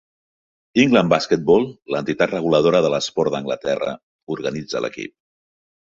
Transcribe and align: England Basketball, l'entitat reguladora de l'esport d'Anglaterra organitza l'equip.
England 0.83 1.11
Basketball, 1.13 1.67
l'entitat 1.95 2.33
reguladora 2.33 2.81
de 2.87 2.91
l'esport 2.95 3.35
d'Anglaterra 3.35 3.95
organitza 4.37 4.83
l'equip. 4.87 5.15